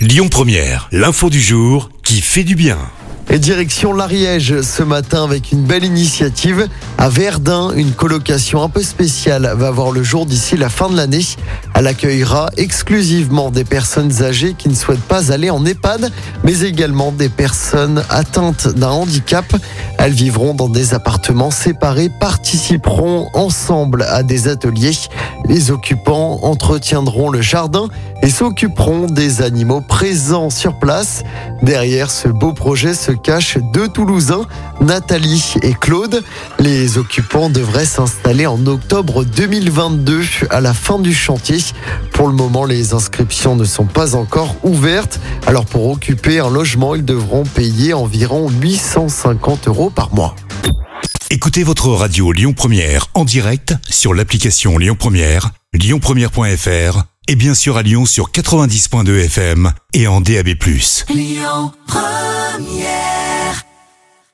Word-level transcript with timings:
Lyon 0.00 0.28
Première, 0.30 0.88
l'info 0.92 1.28
du 1.28 1.42
jour 1.42 1.90
qui 2.02 2.22
fait 2.22 2.42
du 2.42 2.54
bien. 2.54 2.78
Et 3.28 3.38
direction 3.38 3.92
l'Ariège 3.92 4.62
ce 4.62 4.82
matin 4.82 5.22
avec 5.22 5.52
une 5.52 5.64
belle 5.64 5.84
initiative. 5.84 6.68
À 6.96 7.10
Verdun, 7.10 7.72
une 7.76 7.92
colocation 7.92 8.62
un 8.62 8.70
peu 8.70 8.82
spéciale 8.82 9.52
va 9.56 9.70
voir 9.70 9.92
le 9.92 10.02
jour 10.02 10.24
d'ici 10.24 10.56
la 10.56 10.70
fin 10.70 10.88
de 10.88 10.96
l'année. 10.96 11.24
Elle 11.74 11.86
accueillera 11.86 12.48
exclusivement 12.56 13.50
des 13.50 13.64
personnes 13.64 14.22
âgées 14.22 14.54
qui 14.56 14.70
ne 14.70 14.74
souhaitent 14.74 14.98
pas 15.00 15.32
aller 15.32 15.50
en 15.50 15.64
EHPAD, 15.66 16.10
mais 16.44 16.60
également 16.62 17.12
des 17.12 17.28
personnes 17.28 18.02
atteintes 18.08 18.68
d'un 18.68 18.88
handicap. 18.88 19.44
Elles 20.02 20.12
vivront 20.12 20.54
dans 20.54 20.70
des 20.70 20.94
appartements 20.94 21.50
séparés, 21.50 22.08
participeront 22.08 23.28
ensemble 23.34 24.06
à 24.08 24.22
des 24.22 24.48
ateliers. 24.48 24.96
Les 25.44 25.70
occupants 25.70 26.38
entretiendront 26.42 27.28
le 27.28 27.42
jardin 27.42 27.88
et 28.22 28.30
s'occuperont 28.30 29.08
des 29.08 29.42
animaux 29.42 29.82
présents 29.82 30.48
sur 30.48 30.78
place. 30.78 31.22
Derrière 31.62 32.10
ce 32.10 32.28
beau 32.28 32.54
projet 32.54 32.94
se 32.94 33.12
cachent 33.12 33.58
deux 33.74 33.88
Toulousains, 33.88 34.46
Nathalie 34.80 35.54
et 35.62 35.74
Claude. 35.74 36.22
Les 36.58 36.98
occupants 36.98 37.50
devraient 37.50 37.86
s'installer 37.86 38.46
en 38.46 38.66
octobre 38.66 39.24
2022 39.24 40.22
à 40.50 40.60
la 40.60 40.74
fin 40.74 40.98
du 40.98 41.14
chantier. 41.14 41.58
Pour 42.12 42.28
le 42.28 42.34
moment, 42.34 42.64
les 42.64 42.94
inscriptions 42.94 43.56
ne 43.56 43.64
sont 43.64 43.86
pas 43.86 44.14
encore 44.14 44.56
ouvertes. 44.62 45.20
Alors 45.46 45.66
pour 45.66 45.88
occuper 45.90 46.40
un 46.40 46.50
logement, 46.50 46.94
ils 46.94 47.04
devront 47.04 47.44
payer 47.44 47.94
environ 47.94 48.48
850 48.48 49.68
euros 49.68 49.90
par 49.90 50.14
mois. 50.14 50.34
Écoutez 51.30 51.62
votre 51.62 51.88
radio 51.90 52.32
Lyon 52.32 52.54
Première 52.54 53.06
en 53.14 53.24
direct 53.24 53.74
sur 53.88 54.14
l'application 54.14 54.78
Lyon 54.78 54.96
Première, 54.98 55.50
lyonpremière.fr 55.72 57.04
et 57.28 57.36
bien 57.36 57.54
sûr 57.54 57.76
à 57.76 57.82
Lyon 57.82 58.04
sur 58.06 58.30
90.2 58.32 59.24
FM 59.26 59.72
et 59.92 60.08
en 60.08 60.20
DAB+. 60.20 60.48
Lyon 61.08 61.72
Première 61.86 63.09